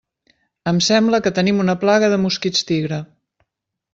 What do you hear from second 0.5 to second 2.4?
Em sembla que tenim una plaga de